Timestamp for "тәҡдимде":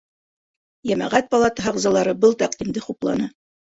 2.45-2.89